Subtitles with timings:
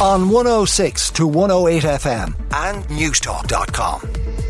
[0.00, 4.00] on 106 to 108 FM and Newstalk.com.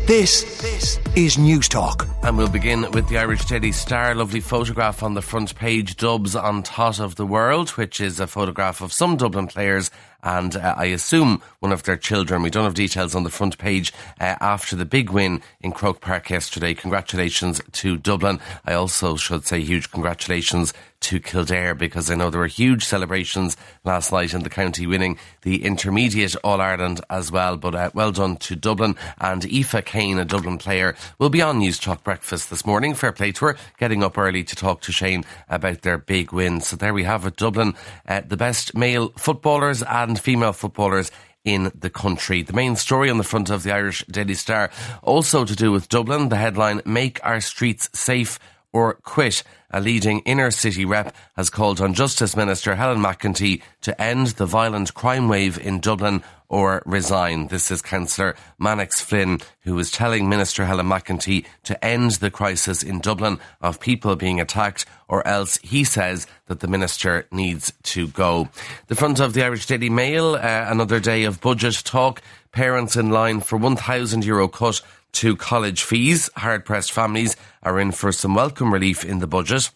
[0.05, 2.07] This, this is Newstalk.
[2.23, 4.15] And we'll begin with the Irish Daily Star.
[4.15, 5.97] Lovely photograph on the front page.
[5.97, 9.91] Dubs on tot of the world, which is a photograph of some Dublin players
[10.23, 12.41] and uh, I assume one of their children.
[12.41, 16.01] We don't have details on the front page uh, after the big win in Croke
[16.01, 16.73] Park yesterday.
[16.73, 18.39] Congratulations to Dublin.
[18.65, 23.57] I also should say huge congratulations to Kildare because I know there were huge celebrations
[23.83, 27.57] last night in the county winning the intermediate All Ireland as well.
[27.57, 31.59] But uh, well done to Dublin and Aoife Kane, a Dublin player, will be on
[31.59, 32.93] Newstalk Breakfast this morning.
[32.93, 36.61] Fair play to her, getting up early to talk to Shane about their big win.
[36.61, 37.75] So there we have it, Dublin,
[38.07, 41.11] uh, the best male footballers and female footballers
[41.43, 42.43] in the country.
[42.43, 44.69] The main story on the front of the Irish Daily Star
[45.01, 46.29] also to do with Dublin.
[46.29, 48.39] The headline, Make Our Streets Safe
[48.73, 49.43] or Quit.
[49.69, 54.45] A leading inner city rep has called on Justice Minister Helen McEntee to end the
[54.45, 57.47] violent crime wave in Dublin or resign.
[57.47, 62.83] This is Councillor Mannix Flynn, who is telling Minister Helen McEntee to end the crisis
[62.83, 68.09] in Dublin of people being attacked, or else he says that the minister needs to
[68.09, 68.49] go.
[68.87, 72.21] The front of the Irish Daily Mail, uh, another day of budget talk.
[72.51, 74.81] Parents in line for €1,000 Euro cut
[75.13, 76.29] to college fees.
[76.35, 79.69] Hard pressed families are in for some welcome relief in the budget.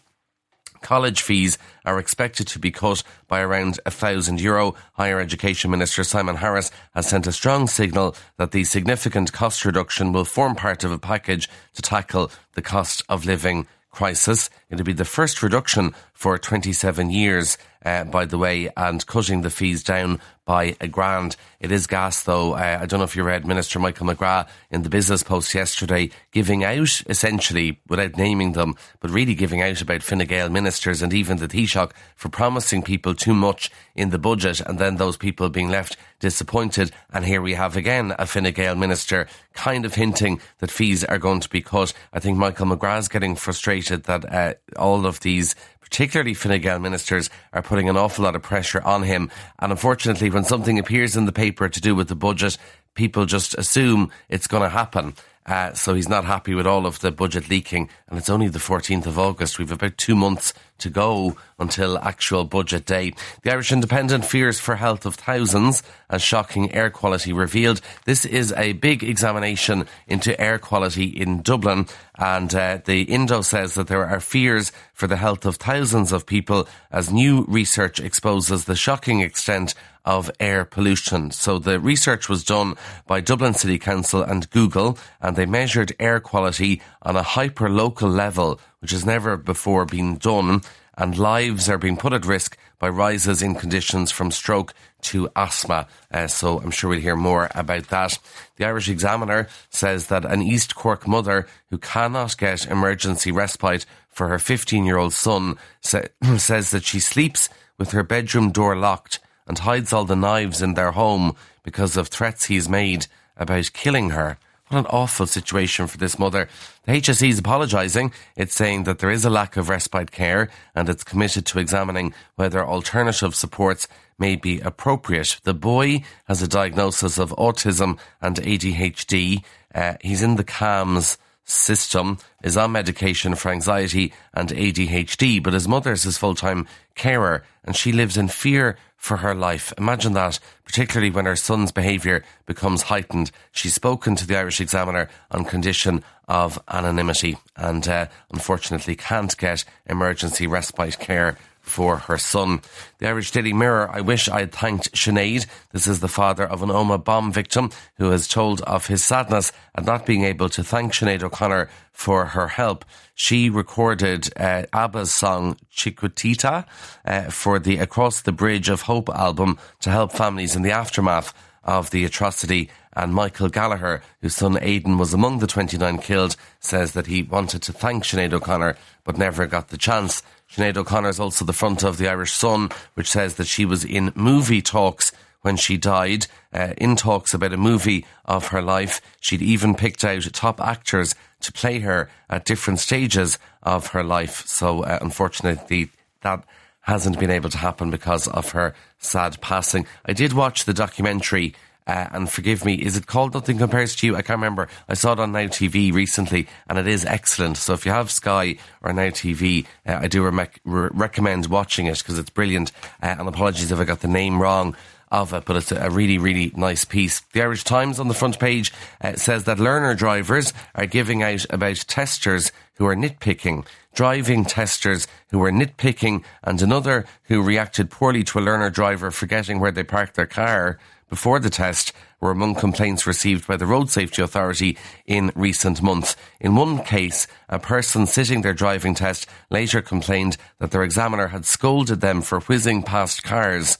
[0.82, 4.74] College fees are expected to be cut by around a thousand euro.
[4.92, 10.12] Higher Education Minister Simon Harris has sent a strong signal that the significant cost reduction
[10.12, 14.50] will form part of a package to tackle the cost of living crisis.
[14.70, 19.50] It'll be the first reduction for 27 years, uh, by the way, and cutting the
[19.50, 21.36] fees down by a grand.
[21.60, 22.54] It is gas, though.
[22.54, 26.10] Uh, I don't know if you read Minister Michael McGrath in the Business Post yesterday,
[26.30, 31.12] giving out, essentially, without naming them, but really giving out about Fine Gael ministers and
[31.12, 35.48] even the Taoiseach for promising people too much in the budget and then those people
[35.50, 36.92] being left disappointed.
[37.12, 41.18] And here we have again a Fine Gael minister kind of hinting that fees are
[41.18, 41.92] going to be cut.
[42.12, 45.56] I think Michael McGrath's getting frustrated that uh, all of these
[45.88, 49.30] particularly Fine Gael ministers, are putting an awful lot of pressure on him.
[49.60, 52.58] And unfortunately, when something appears in the paper to do with the budget,
[52.94, 55.14] people just assume it's going to happen.
[55.46, 58.58] Uh, so he's not happy with all of the budget leaking, and it's only the
[58.58, 59.58] 14th of August.
[59.60, 63.14] We've about two months to go until actual budget day.
[63.42, 67.80] The Irish Independent fears for health of thousands as shocking air quality revealed.
[68.04, 71.86] This is a big examination into air quality in Dublin,
[72.16, 76.26] and uh, the Indo says that there are fears for the health of thousands of
[76.26, 79.74] people as new research exposes the shocking extent
[80.06, 81.32] of air pollution.
[81.32, 82.76] So the research was done
[83.06, 88.08] by Dublin City Council and Google, and they measured air quality on a hyper local
[88.08, 90.62] level, which has never before been done,
[90.96, 95.86] and lives are being put at risk by rises in conditions from stroke to asthma.
[96.12, 98.18] Uh, so I'm sure we'll hear more about that.
[98.56, 104.28] The Irish Examiner says that an East Cork mother who cannot get emergency respite for
[104.28, 106.02] her 15 year old son sa-
[106.36, 110.74] says that she sleeps with her bedroom door locked and hides all the knives in
[110.74, 114.38] their home because of threats he's made about killing her.
[114.68, 116.48] What an awful situation for this mother.
[116.86, 118.12] The HSE is apologising.
[118.34, 122.12] It's saying that there is a lack of respite care and it's committed to examining
[122.34, 123.86] whether alternative supports
[124.18, 125.38] may be appropriate.
[125.44, 129.44] The boy has a diagnosis of autism and ADHD.
[129.72, 135.68] Uh, he's in the CAMHS system, is on medication for anxiety and ADHD, but his
[135.68, 136.66] mother is his full-time
[136.96, 139.72] carer and she lives in fear for her life.
[139.78, 143.30] Imagine that, particularly when her son's behaviour becomes heightened.
[143.52, 149.64] She's spoken to the Irish Examiner on condition of anonymity and uh, unfortunately can't get
[149.86, 152.60] emergency respite care for her son.
[152.98, 155.46] The Irish Daily Mirror, I wish I had thanked Sinead.
[155.72, 159.52] This is the father of an Omagh bomb victim who has told of his sadness
[159.74, 162.84] at not being able to thank Sinead O'Connor for her help.
[163.14, 166.66] She recorded uh, ABBA's song Chiquitita
[167.04, 171.34] uh, for the Across the Bridge of Hope album to help families in the aftermath
[171.64, 172.70] of the atrocity.
[172.94, 177.60] And Michael Gallagher, whose son Aidan was among the 29 killed, says that he wanted
[177.62, 180.22] to thank Sinead O'Connor but never got the chance.
[180.50, 183.84] Sinead O'Connor is also the front of the Irish Sun, which says that she was
[183.84, 185.12] in movie talks
[185.42, 189.00] when she died, uh, in talks about a movie of her life.
[189.20, 194.44] She'd even picked out top actors to play her at different stages of her life.
[194.46, 195.90] So, uh, unfortunately,
[196.22, 196.44] that
[196.80, 199.86] hasn't been able to happen because of her sad passing.
[200.04, 201.54] I did watch the documentary
[201.86, 204.16] uh, and forgive me, is it called Nothing Compares to You?
[204.16, 204.68] I can't remember.
[204.88, 207.56] I saw it on Now TV recently, and it is excellent.
[207.58, 211.98] So if you have Sky or Now TV, uh, I do re- recommend watching it
[211.98, 212.72] because it's brilliant.
[213.02, 214.76] Uh, and apologies if I got the name wrong
[215.10, 217.20] of it, but it's a really, really nice piece.
[217.32, 221.46] The Irish Times on the front page uh, says that learner drivers are giving out
[221.50, 228.24] about testers who are nitpicking, driving testers who were nitpicking, and another who reacted poorly
[228.24, 232.54] to a learner driver forgetting where they parked their car before the test were among
[232.54, 234.76] complaints received by the Road Safety Authority
[235.06, 236.16] in recent months.
[236.40, 241.44] In one case, a person sitting their driving test later complained that their examiner had
[241.44, 243.78] scolded them for whizzing past cars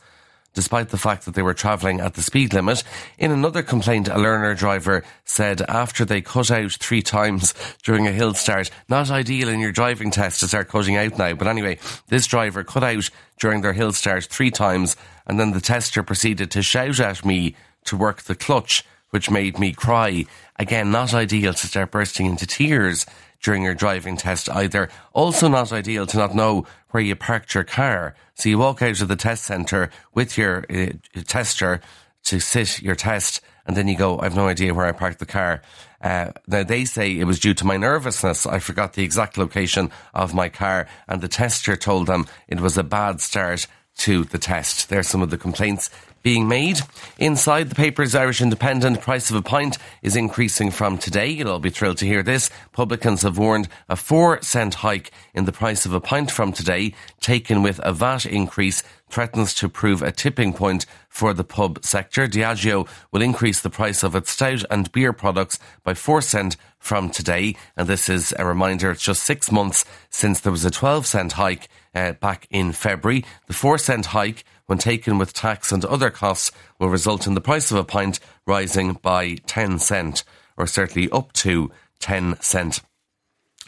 [0.56, 2.82] despite the fact that they were travelling at the speed limit.
[3.19, 7.55] In another complaint, a learner driver said after they cut out three times
[7.85, 11.35] during a hill start, not ideal in your driving test to start cutting out now.
[11.35, 15.61] But anyway, this driver cut out during their hill start three times, and then the
[15.61, 17.55] tester proceeded to shout at me
[17.85, 20.25] to work the clutch, which made me cry.
[20.59, 23.05] Again, not ideal to start bursting into tears
[23.47, 24.89] during your driving test either.
[25.13, 28.17] Also not ideal to not know where you parked your car.
[28.35, 30.89] So you walk out of the test centre with your uh,
[31.29, 31.81] tester
[32.25, 35.27] to sit your test and then you go, I've no idea where I parked the
[35.27, 35.63] car.
[36.01, 38.47] Uh, now they say it was due to my nervousness.
[38.47, 42.77] I forgot the exact location of my car and the tester told them it was
[42.77, 44.89] a bad start to the test.
[44.89, 45.89] There's some of the complaints
[46.26, 46.81] being made.
[47.19, 51.28] Inside the paper's Irish Independent, price of a pint is increasing from today.
[51.28, 52.50] You'll all be thrilled to hear this.
[52.73, 56.94] Publicans have warned a four cent hike in the price of a pint from today,
[57.20, 62.26] taken with a VAT increase, threatens to prove a tipping point for the pub sector.
[62.26, 67.08] Diageo will increase the price of its stout and beer products by four cent from
[67.08, 67.55] today.
[67.76, 71.32] And this is a reminder, it's just six months since there was a 12 cent
[71.34, 73.25] hike uh, back in February.
[73.46, 77.41] The four cent hike when taken with tax and other costs, will result in the
[77.41, 80.25] price of a pint rising by 10 cent,
[80.57, 81.71] or certainly up to
[82.01, 82.81] 10 cent.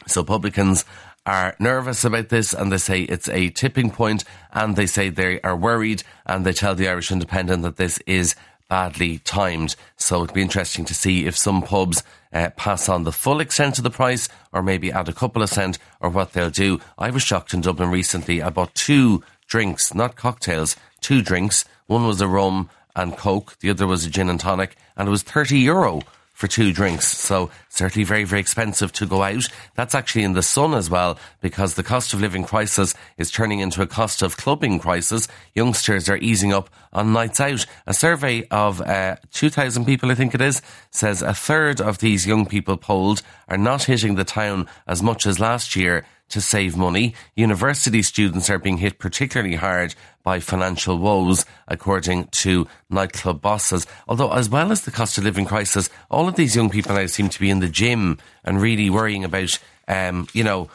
[0.07, 0.85] So publicans
[1.25, 5.39] are nervous about this and they say it's a tipping point and they say they
[5.41, 8.35] are worried and they tell the Irish Independent that this is
[8.69, 9.75] badly timed.
[9.97, 13.77] So it'd be interesting to see if some pubs uh, pass on the full extent
[13.77, 16.79] of the price or maybe add a couple of cent or what they'll do.
[16.97, 18.41] I was shocked in Dublin recently.
[18.41, 21.65] I bought two drinks, not cocktails, two drinks.
[21.87, 25.11] One was a rum and coke, the other was a gin and tonic, and it
[25.11, 26.01] was 30 euro
[26.39, 27.05] for two drinks.
[27.05, 29.45] So certainly very, very expensive to go out.
[29.75, 33.59] That's actually in the sun as well, because the cost of living crisis is turning
[33.59, 35.27] into a cost of clubbing crisis.
[35.53, 37.65] Youngsters are easing up on nights out.
[37.85, 40.61] A survey of uh, 2,000 people, I think it is,
[40.91, 45.25] says a third of these young people polled are not hitting the town as much
[45.25, 47.13] as last year to save money.
[47.35, 53.87] University students are being hit particularly hard by financial woes, according to nightclub bosses.
[54.07, 57.05] Although, as well as the cost of living crisis, all of these young people now
[57.07, 60.69] seem to be in the gym and really worrying about, um, you know,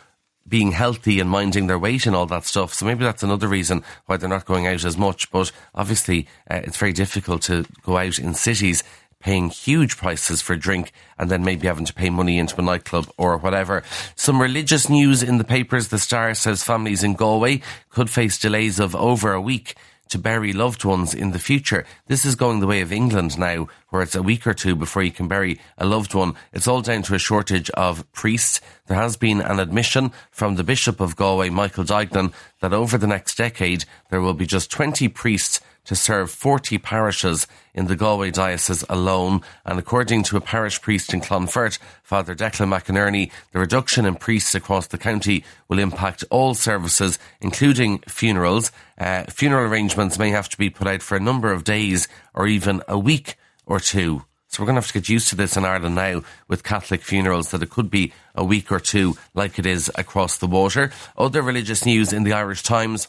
[0.46, 2.74] being healthy and minding their weight and all that stuff.
[2.74, 5.30] So maybe that's another reason why they're not going out as much.
[5.30, 8.84] But obviously, uh, it's very difficult to go out in cities
[9.24, 13.10] paying huge prices for drink and then maybe having to pay money into a nightclub
[13.16, 13.82] or whatever.
[14.14, 15.88] Some religious news in the papers.
[15.88, 19.76] The Star says families in Galway could face delays of over a week
[20.10, 21.86] to bury loved ones in the future.
[22.06, 25.02] This is going the way of England now, where it's a week or two before
[25.02, 26.34] you can bury a loved one.
[26.52, 28.60] It's all down to a shortage of priests.
[28.86, 33.06] There has been an admission from the Bishop of Galway, Michael Duignan, that over the
[33.06, 38.30] next decade there will be just 20 priests to serve 40 parishes in the Galway
[38.30, 39.42] diocese alone.
[39.64, 44.54] And according to a parish priest in Clonfert, Father Declan McInerney, the reduction in priests
[44.54, 48.72] across the county will impact all services, including funerals.
[48.98, 52.46] Uh, funeral arrangements may have to be put out for a number of days or
[52.46, 53.36] even a week
[53.66, 54.24] or two.
[54.54, 57.02] So we're going to have to get used to this in Ireland now with Catholic
[57.02, 60.92] funerals that it could be a week or two like it is across the water.
[61.18, 63.08] Other religious news in the Irish Times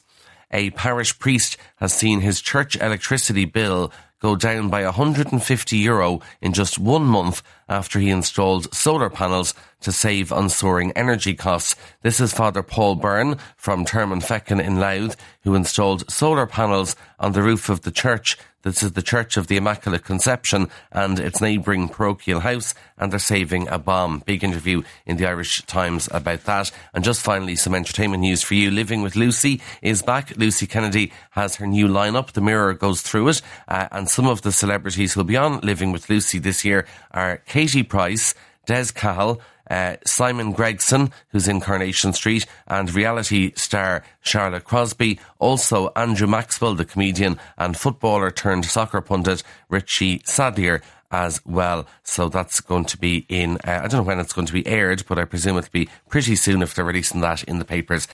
[0.51, 6.53] a parish priest has seen his church electricity bill go down by 150 euro in
[6.53, 11.75] just one month after he installed solar panels to save on soaring energy costs.
[12.01, 17.43] This is Father Paul Byrne from Termonfeckin in Louth, who installed solar panels on the
[17.43, 21.87] roof of the church this is the Church of the Immaculate Conception and its neighbouring
[21.87, 24.23] parochial house, and they're saving a bomb.
[24.25, 26.71] Big interview in the Irish Times about that.
[26.91, 28.71] And just finally, some entertainment news for you.
[28.71, 30.35] Living with Lucy is back.
[30.35, 32.31] Lucy Kennedy has her new lineup.
[32.31, 35.91] The Mirror goes through it, uh, and some of the celebrities who'll be on Living
[35.91, 38.33] with Lucy this year are Katie Price,
[38.65, 45.19] Des Cahill, uh, Simon Gregson, who's in Coronation Street, and reality star Charlotte Crosby.
[45.39, 50.81] Also, Andrew Maxwell, the comedian and footballer turned soccer pundit Richie Sadlier
[51.11, 51.87] as well.
[52.03, 54.65] So that's going to be in, uh, I don't know when it's going to be
[54.67, 58.07] aired, but I presume it'll be pretty soon if they're releasing that in the papers.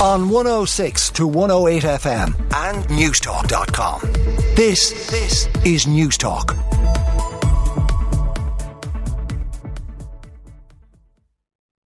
[0.00, 4.00] On 106 to 108 FM and Newstalk.com.
[4.54, 6.77] This, this is Newstalk.